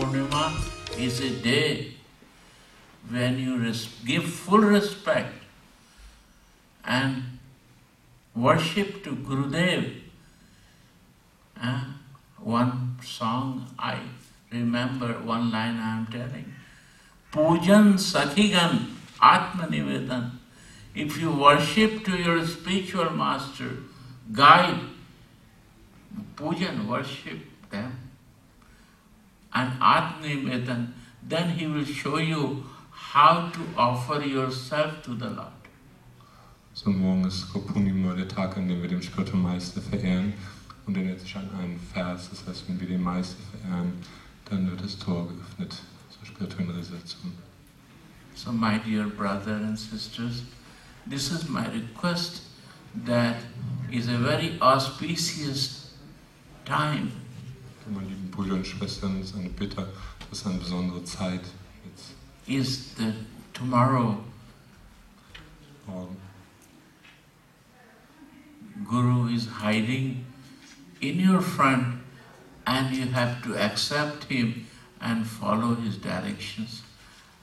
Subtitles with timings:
[0.00, 0.44] Purnima
[0.98, 1.92] is a day
[3.10, 3.74] when you
[4.06, 5.34] give full respect
[6.82, 7.38] and
[8.34, 10.00] worship to Gurudev.
[11.62, 11.84] Uh,
[12.38, 13.98] one song I
[14.50, 16.50] remember, one line I am telling.
[17.30, 20.30] Pujan Sakhigan Atmanivedan.
[20.94, 23.70] If you worship to your spiritual master,
[24.32, 24.80] guide,
[26.36, 27.38] pujan, worship
[27.70, 28.09] them,
[29.52, 35.52] and Atmanivedan, then he will show you how to offer yourself to the Lord.
[36.74, 40.32] So morgen ist Gopunima, der Tag, an dem wir den spirituellen Meister verehren.
[40.86, 43.92] Und erinnert sich an einen Vers, das heißt, wenn wir den Meister verehren,
[44.46, 45.76] dann wird das Tor geöffnet
[46.10, 46.72] zur spirituellen.
[48.34, 50.44] So, my dear brothers and sisters,
[51.08, 52.42] this is my request
[53.04, 53.36] that
[53.90, 55.92] is a very auspicious
[56.64, 57.12] time.
[58.40, 59.86] Meine Brüder und Schwestern, es ist eine Bitte,
[60.30, 61.42] das ist eine besondere Zeit
[61.84, 62.14] jetzt
[62.46, 63.12] Is the
[63.52, 64.16] tomorrow
[65.86, 66.16] morgen.
[68.88, 70.24] Guru is hiding
[71.00, 72.00] in your front
[72.64, 74.66] and you have to accept him
[75.00, 76.82] and follow his directions.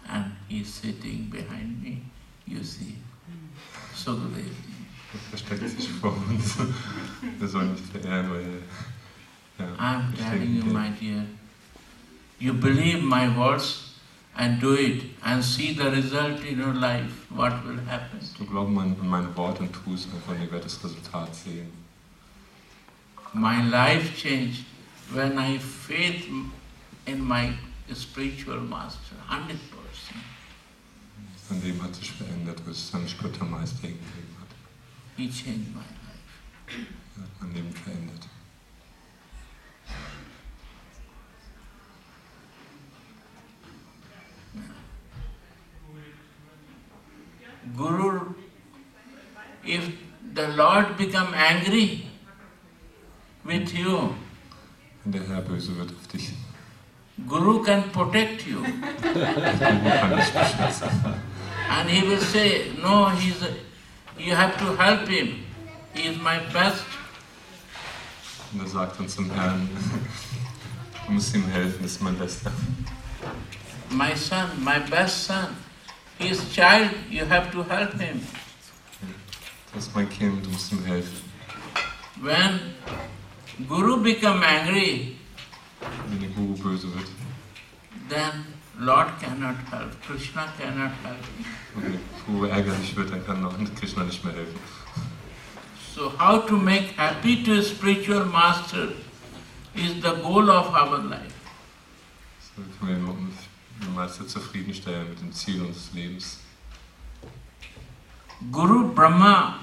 [0.09, 2.01] And he's sitting behind me,
[2.47, 2.95] you see.
[3.93, 4.31] So good
[5.13, 6.57] Er versteckt sich vor uns.
[7.37, 8.63] Wir sollen nicht verehren, weil
[9.59, 11.25] ja, I'm telling you, my dear,
[12.39, 13.87] you believe my words
[14.35, 18.19] and do it and see the result in your life, what will happen.
[18.37, 21.71] du glaubst an meine Worte und tu es einfach ihr werdet das Resultat sehen.
[23.33, 24.65] My life changed
[25.11, 26.27] when I faith
[27.05, 27.53] in my
[27.93, 29.57] spiritual master, 100%.
[31.49, 34.49] Mein Leben hat sich verändert, weil es seinen spirituellen Meister gegeben hat.
[35.15, 36.87] He changed my life.
[37.15, 38.27] Er hat mein Leben verändert.
[47.75, 48.33] Guru,
[49.65, 49.83] if
[50.33, 52.07] the Lord become angry
[53.43, 54.13] with you,
[55.03, 56.33] Wenn der Herr böse wird auf dich,
[57.27, 58.61] Guru can protect you.
[58.61, 59.13] Guru
[59.59, 60.89] kann dich beschützen.
[61.69, 63.49] And he will say, no, he's a,
[64.17, 65.43] you have to help him.
[65.93, 66.83] He is my best.
[68.53, 69.67] Und er sagt dann zum Herrn,
[71.05, 72.51] du musst ihm helfen, das ist mein Bester.
[73.89, 75.47] My son, my best son.
[76.19, 78.21] He is child, you have to help him.
[79.73, 81.21] Das ist mein Kind, du musst ihm helfen.
[82.21, 82.59] When
[83.67, 85.17] Guru become angry,
[86.09, 87.07] Wenn der Guru böse wird
[88.09, 88.45] then
[88.79, 91.23] Lord cannot help, Krishna cannot help.
[91.75, 94.59] und der Guru ärgerlich wird, dann kann auch Krishna nicht mehr helfen.
[95.93, 98.89] So how to make happy to a spiritual master
[99.75, 101.33] is the goal of our life.
[102.39, 103.13] So können wir
[103.81, 106.39] den Meister zufriedenstellen mit dem Ziel unseres Lebens.
[108.51, 109.59] Guru Brahma,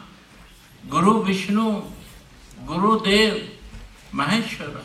[0.88, 1.82] Guru Vishnu,
[2.66, 3.42] Guru Dev,
[4.12, 4.82] Maheshwara.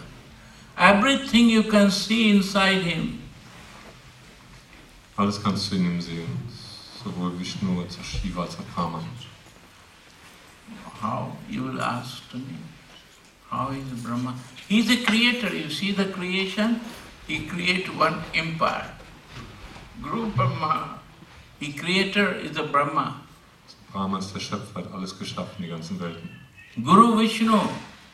[0.77, 3.19] Everything you can see inside him.
[5.17, 6.37] Alles kannst du in ihm sehen,
[7.03, 9.03] sowohl Vishnu als auch Shiva als auch Brahman.
[11.01, 11.37] How?
[11.49, 12.55] You will ask to me.
[13.49, 14.33] How is Brahma?
[14.67, 15.53] He is a creator.
[15.53, 16.81] You see the creation?
[17.27, 18.98] He create one empire.
[20.01, 20.99] Guru Brahma.
[21.59, 23.21] The creator is a Brahma.
[23.91, 26.29] Brahma ist der Schöpfer, hat alles geschaffen, die ganzen Welten.
[26.81, 27.59] Guru Vishnu,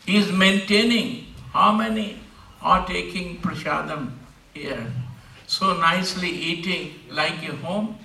[0.06, 2.18] he is maintaining how many
[2.62, 4.12] are taking prasadam
[4.53, 4.91] here.
[5.47, 7.97] So nicely eating like a home.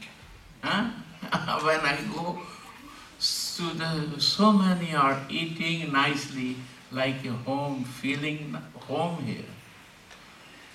[0.63, 0.91] Huh?
[1.65, 2.39] when I go
[3.21, 6.57] to the, so many are eating nicely
[6.93, 8.57] like a home, feeling
[8.89, 9.45] home here.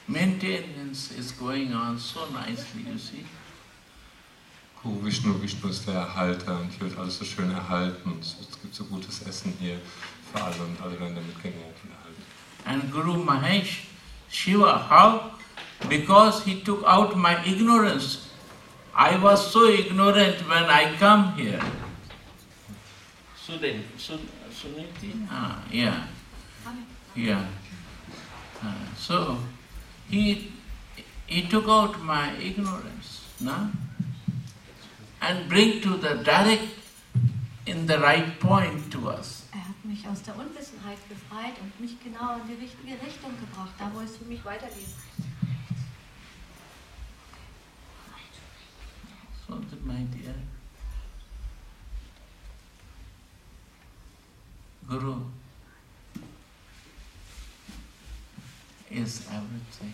[0.07, 3.25] Maintenance is going on so nicely, you see.
[4.83, 8.19] Guru Vishnu, Vishnu ist der Erhalter und hier wird alles so schön erhalten.
[8.21, 9.79] Es gibt so gutes Essen hier
[10.31, 12.23] für alle und alle werden damit genährt und erhalten.
[12.65, 13.87] And Guru Mahesh,
[14.29, 15.31] Shiva, how?
[15.89, 18.29] Because he took out my ignorance.
[18.95, 21.59] I was so ignorant when I come here.
[23.35, 24.19] Sudev, Sun,
[24.51, 25.27] Suniti?
[25.29, 26.07] Ah, yeah.
[27.15, 27.45] Yeah.
[28.63, 29.37] Ah, so,
[30.09, 30.51] he,
[31.27, 33.69] he took out my ignorance, no?
[35.21, 36.67] And bring to the direct,
[37.65, 39.43] in the right point to us.
[39.51, 43.73] Er hat mich aus der Unwissenheit befreit und mich genau in die richtige Richtung gebracht,
[43.79, 44.93] da wo es für mich weitergeht.
[49.47, 49.55] So,
[49.85, 50.33] my dear,
[54.87, 55.21] Guru
[58.95, 59.93] is everything,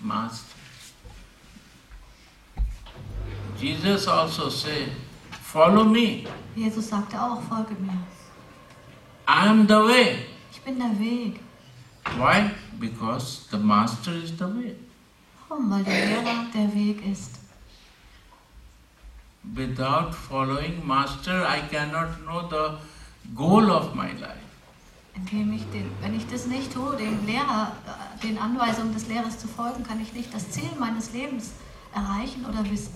[0.00, 0.58] master.
[3.58, 4.90] Jesus also said,
[5.30, 6.26] follow me.
[6.56, 7.98] Jesus sagte auch, folge mir.
[9.26, 10.26] I am the way.
[10.50, 11.40] Ich bin der Weg.
[12.18, 12.50] Why?
[12.78, 14.76] Because the master is the way.
[15.48, 15.70] Warum?
[15.70, 17.38] Weil der Lehrer der Weg ist.
[19.54, 22.78] Without following master, I cannot know the
[23.34, 24.51] goal of my life.
[25.14, 29.38] Indem ich den, wenn ich das nicht tue, dem Lehrer, äh, den Anweisungen des Lehrers
[29.38, 31.52] zu folgen, kann ich nicht das Ziel meines Lebens
[31.94, 32.94] erreichen oder wissen.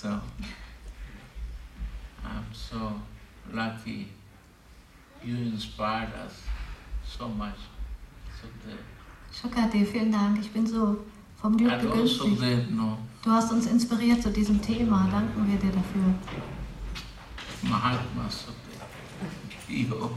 [0.00, 0.20] So,
[2.24, 2.92] I'm so
[3.52, 4.10] lucky
[5.24, 6.34] you inspired us
[7.04, 7.58] so much.
[9.32, 10.38] Shukade, vielen Dank.
[10.40, 11.04] Ich bin so
[11.40, 12.42] vom Glück also begünstigt.
[13.24, 15.08] Du hast uns inspiriert zu diesem Thema.
[15.10, 16.14] Danken wir dir dafür.
[17.62, 20.10] Mahatma Sukhdev.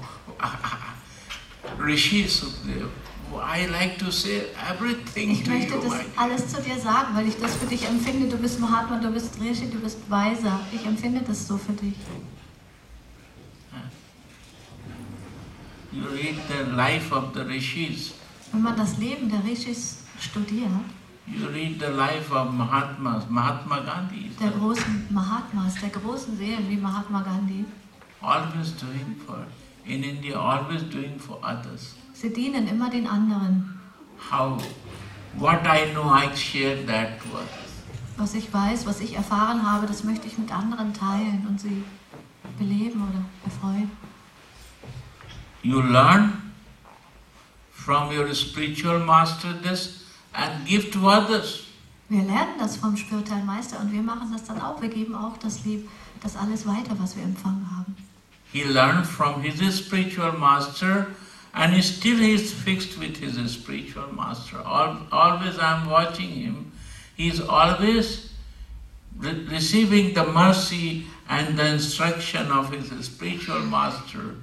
[1.80, 2.90] Rishi Sukhdev.
[3.34, 7.56] I like to say everything Ich möchte das alles zu dir sagen, weil ich das
[7.56, 8.28] für dich empfinde.
[8.28, 10.60] Du bist Mahatma, du bist Rishi, du bist Weiser.
[10.72, 11.96] Ich empfinde das so für dich.
[15.94, 18.14] You read the life of the rishis.
[18.52, 20.70] Wenn man das Leben der Rishis studiert,
[21.28, 23.30] You read the life of Mahatmas.
[23.30, 27.66] Mahatma Gandhi der großen Mahatmas, der großen Seelen wie Mahatma Gandhi,
[28.22, 29.46] always doing for
[29.86, 31.96] in India, always doing for others.
[32.14, 33.80] sie dienen immer den anderen.
[34.32, 34.62] How
[35.38, 37.72] what I know I share that to others.
[38.18, 41.84] Was ich weiß, was ich erfahren habe, das möchte ich mit anderen teilen und sie
[42.60, 43.90] beleben oder erfreuen.
[45.64, 46.54] You learn
[47.72, 51.68] from your spiritual master this and give to others.
[52.10, 54.82] Wir lernen das vom spirituellen Meister und wir machen das dann auch.
[54.82, 55.88] Wir geben auch das Lieb,
[56.22, 57.96] das alles weiter, was wir empfangen haben.
[58.52, 61.08] He learned from his spiritual master
[61.54, 64.58] and still he is fixed with his spiritual master.
[64.66, 66.72] Al- Always I am watching him.
[67.16, 68.32] He is always
[69.18, 74.36] re- receiving the mercy and the instruction of his spiritual master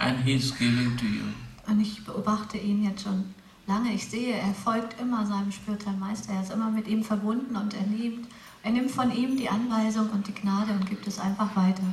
[0.00, 1.24] and he is giving to you.
[1.66, 3.34] Und ich beobachte ihn jetzt schon
[3.66, 3.92] lange.
[3.92, 6.32] Ich sehe, er folgt immer seinem spirituellen Meister.
[6.32, 8.26] Er ist immer mit ihm verbunden und er nimmt,
[8.62, 11.84] er nimmt von ihm die Anweisung und die Gnade und gibt es einfach weiter.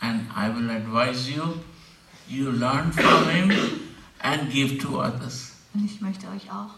[0.00, 1.54] And I will advise you,
[2.28, 3.52] you learn from him
[4.20, 5.54] and give to others.
[5.72, 6.74] Und ich möchte euch auch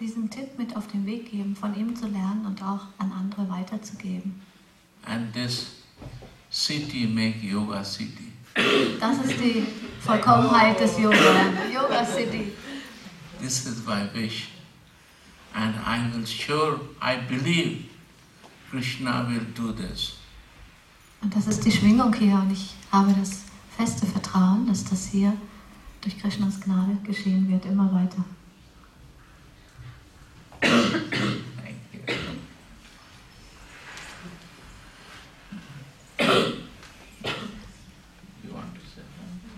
[0.00, 3.48] diesen Tipp mit auf den Weg geben, von ihm zu lernen und auch an andere
[3.48, 4.40] weiterzugeben.
[5.06, 5.79] And this
[6.50, 8.32] city make yoga city.
[9.00, 9.66] Das ist die
[10.00, 11.16] Vollkommenheit des Yoga.
[11.72, 12.52] Yoga City.
[13.40, 14.48] This is my wish.
[15.54, 17.84] And I will sure, I believe
[18.70, 20.16] Krishna will do this.
[21.22, 23.42] Und das ist die Schwingung hier und ich habe das
[23.76, 25.32] feste Vertrauen, dass das hier
[26.00, 28.24] durch Krishnas Gnade geschehen wird, immer weiter.
[30.60, 30.72] Thank
[31.82, 32.00] you.
[38.44, 39.50] You want to say something?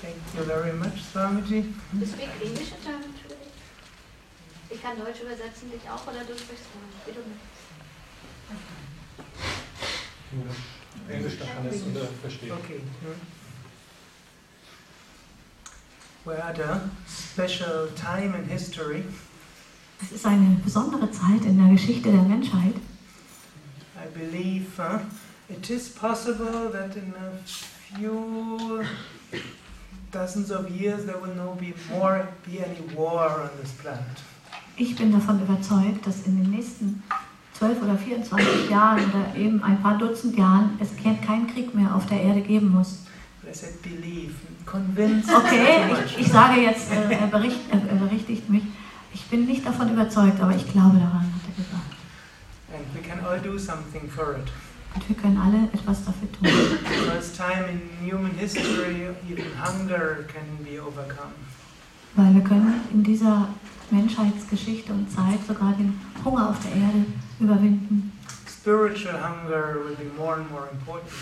[0.00, 1.64] Thank you very much, Swamiji.
[1.92, 2.06] Du
[2.58, 3.46] speak English und German, Entschuldigung?
[4.70, 7.68] Ich kann Deutsch übersetzen, dich auch, oder du sprichst Deutsch, wie du möchtest.
[11.08, 12.52] Englisch, da kann es unter verstehen.
[12.52, 12.80] Okay.
[13.00, 13.14] hmm.
[16.24, 19.04] We're at a special time in history.
[20.02, 22.74] Es ist eine besondere Zeit in der Geschichte der Menschheit.
[23.96, 24.98] I believe uh,
[25.48, 28.84] it is possible that in a few
[30.12, 34.02] dozens of years there will no be more be any war on this planet.
[34.76, 37.02] Ich bin davon überzeugt, dass in den nächsten
[37.58, 41.94] 12 oder 24 Jahren oder eben ein paar Dutzend Jahren es ke- keinen Krieg mehr
[41.94, 43.00] auf der Erde geben muss.
[43.50, 44.34] I said believe,
[44.66, 45.30] convinced.
[45.34, 48.62] Okay, ich, ich sage jetzt, äh, er, bericht, er, er berichtigt mich.
[49.14, 51.96] Ich bin nicht davon überzeugt, aber ich glaube daran, hat er gesagt.
[52.72, 54.46] And we can all do something for it.
[54.98, 56.48] Und wir können alle etwas dafür tun.
[57.08, 61.34] First time in human history, even hunger can be overcome.
[62.16, 63.48] Weil wir können in dieser
[63.92, 67.06] Menschheitsgeschichte und Zeit sogar den Hunger auf der Erde
[67.38, 68.10] überwinden.
[68.48, 71.12] Spiritual hunger will be more and more important.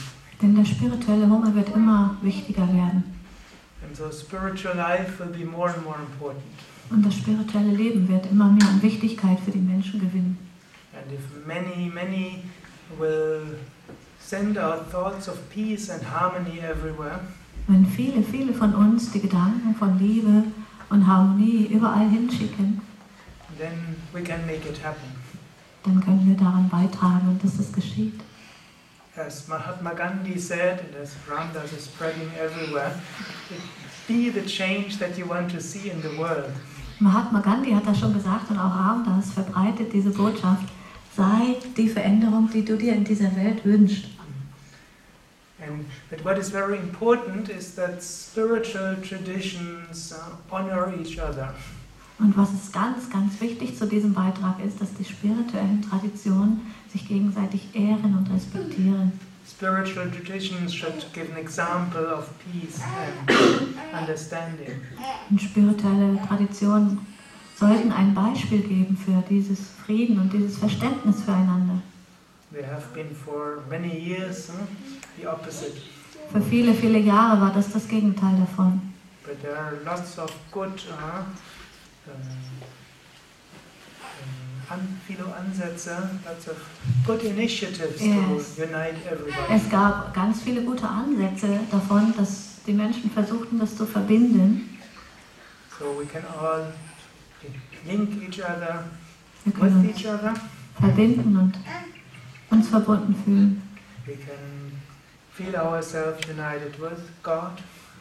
[0.40, 3.04] Denn der spirituelle Hunger wird immer wichtiger werden.
[3.86, 6.42] And so spiritual life will be more and more important.
[6.88, 10.38] Und das spirituelle Leben wird immer mehr an Wichtigkeit für die Menschen gewinnen.
[10.94, 12.44] And if many, many
[12.98, 13.56] will
[14.20, 17.20] send out thoughts of peace and harmony everywhere,
[17.68, 20.44] Wenn viele, viele von uns die Gedanken von Liebe
[20.88, 22.80] und Harmonie überall hinschicken,
[23.58, 25.10] then we can make it happen.
[25.84, 28.20] dann können wir daran beitragen dass es geschieht.
[29.16, 32.92] As Mahatma Gandhi said, and as Ramdas is spreading everywhere,
[34.06, 36.52] be the change that you want to see in the world.
[36.98, 40.68] Mahatma Gandhi hat das schon gesagt und auch Ramdas verbreitet diese Botschaft.
[41.76, 44.06] Die Veränderung, die du dir in dieser Welt wünschst.
[45.58, 51.54] And but what is very important is that spiritual traditions uh, honor each other.
[52.18, 57.06] Und was ist ganz, ganz wichtig zu diesem Beitrag ist, dass die spirituellen Traditionen sich
[57.06, 59.12] gegenseitig ehren und respektieren.
[59.46, 64.80] Spiritual traditions should give an example of peace and understanding.
[65.30, 67.06] Und spirituelle Traditionen
[67.58, 71.80] sollten ein Beispiel geben für dieses Frieden und dieses Verständnis füreinander.
[73.82, 75.72] Years huh, opposite.
[76.32, 78.80] Für viele, viele Jahre war das das Gegenteil davon.
[79.24, 81.24] But there are lots of good, uh,
[82.06, 82.14] um,
[84.68, 86.56] an, viele Ansätze, lots of
[87.06, 88.56] good initiatives Yes.
[88.56, 89.52] to unite everybody.
[89.52, 94.78] Es gab ganz viele gute Ansätze davon, dass die Menschen versuchten, das zu verbinden.
[95.78, 96.72] So we can all
[97.86, 98.84] link each other
[99.44, 100.34] Wir with each other.
[100.80, 101.54] verbinden und
[102.50, 103.62] uns verbunden fühlen.
[104.06, 104.72] We can
[105.32, 107.52] feel ourselves united with God,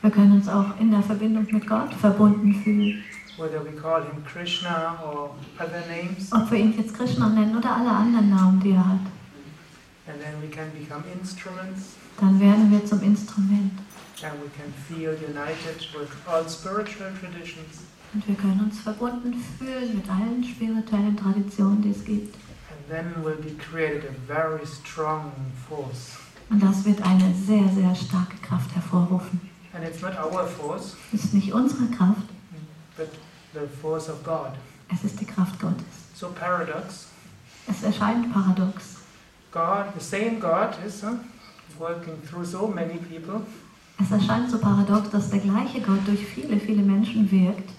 [0.01, 3.03] Wir können uns auch in der Verbindung mit Gott verbunden fühlen.
[3.37, 6.31] whether we call him Krishna or other names.
[6.31, 8.99] Ob wir ihn jetzt Krishna nennen oder alle anderen Namen, die er hat.
[10.07, 13.71] And then we can become instruments Dann werden wir zum Instrument.
[14.23, 17.81] and we can feel united with all spiritual traditions.
[18.15, 22.33] Und wir können uns verbunden fühlen mit allen spirituellen Traditionen, die es gibt.
[22.69, 25.33] And then will be created a very strong
[25.67, 26.13] force.
[26.49, 29.41] Und das wird eine sehr, sehr starke Kraft hervorrufen.
[29.73, 32.29] And it's not our force, Es ist nicht unsere Kraft,
[32.95, 33.09] but
[33.53, 34.51] the force of God.
[34.93, 35.85] es ist die Kraft Gottes.
[36.15, 37.07] So paradox.
[37.67, 38.95] Es erscheint paradox.
[39.51, 41.17] God, the same God is uh,
[41.77, 43.41] working through so many people,
[44.01, 47.69] Es erscheint so paradox, dass der gleiche Gott durch viele, viele Menschen wirkt.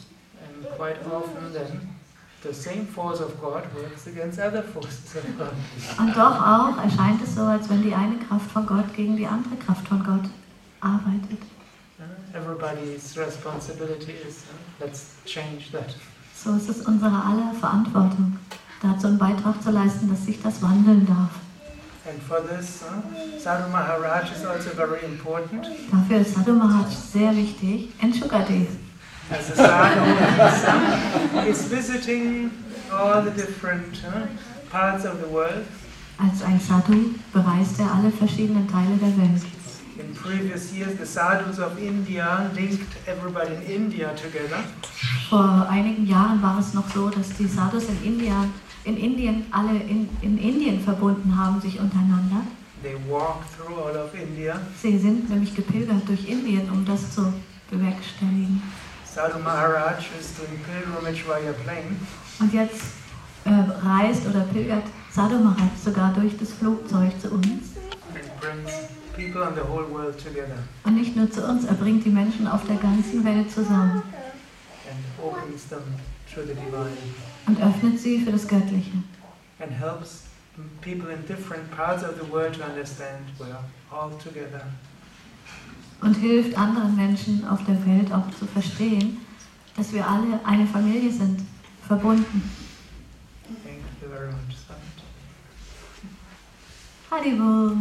[0.66, 1.88] And quite often then
[2.42, 5.52] the same force of God works against other forces of God.
[5.98, 9.26] Und doch auch erscheint es so, als wenn die eine Kraft von Gott gegen die
[9.26, 10.30] andere Kraft von Gott
[10.80, 11.40] arbeitet.
[11.98, 12.04] Uh,
[12.36, 15.96] everybody's responsibility is uh, let's change that.
[16.34, 18.38] So ist es unsere aller Verantwortung,
[18.82, 21.30] dazu einen Beitrag zu leisten, dass sich das wandeln darf.
[22.08, 25.66] And for this, uh, Sadhu Maharaj is also very important.
[25.90, 27.88] Dafür ist Sadhu Maharaj sehr wichtig.
[28.00, 28.68] Enshukati.
[29.28, 32.50] As a sadhu, he's visiting
[32.92, 34.26] all the different uh,
[34.70, 35.64] parts of the world.
[36.18, 39.42] Als ein Sadhu bereist er alle verschiedenen Teile der Welt.
[39.98, 44.62] In previous years, the sadhus of India linked everybody in India together.
[45.28, 48.52] Vor einigen Jahren war es noch so, dass die Sadhus in Indien,
[48.84, 52.42] in Indien alle in, in Indien verbunden haben, sich untereinander.
[52.82, 54.60] They walked through all of India.
[54.80, 57.32] Sie sind nämlich gepilgert durch Indien, um das zu
[57.70, 58.62] bewerkstelligen.
[59.16, 61.96] Sadhu Maharaj is doing pilgrimage via plane.
[62.38, 62.82] Und jetzt
[63.46, 67.72] äh, reist oder pilgert Sadhu Maharaj sogar durch das Flugzeug zu uns.
[68.14, 68.70] and brings
[69.16, 72.46] people on the whole world together Und nicht nur zu uns, er bringt die Menschen
[72.46, 74.02] auf der ganzen Welt zusammen
[74.86, 75.80] and opens them
[76.34, 76.96] to the divine
[77.46, 78.92] und öffnet sie für das Göttliche.
[79.60, 80.24] and helps
[80.82, 83.56] people in different parts of the world to understand we're
[83.90, 84.62] all together.
[86.00, 89.18] Und hilft anderen Menschen auf der Welt auch zu verstehen,
[89.76, 91.40] dass wir alle eine Familie sind,
[91.86, 92.42] verbunden.
[93.64, 94.56] Thank you very much.
[94.66, 94.76] Sat.
[97.10, 97.76] Haribo.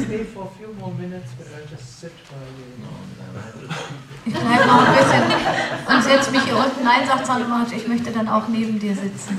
[0.00, 2.64] Stay for a few more minutes, but I'll just sit while you.
[4.26, 5.24] Ich bleibe noch ein bisschen
[6.10, 6.84] setze mich hier unten.
[6.84, 9.38] Nein, sagt Sadhu Maharaj, ich möchte dann auch neben dir sitzen.